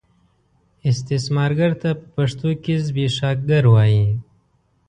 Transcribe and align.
استثمارګر 0.89 1.71
ته 1.81 1.89
په 1.99 2.05
پښتو 2.15 2.49
کې 2.63 2.73
زبېښاکګر 2.85 3.63
وايي. 3.73 4.05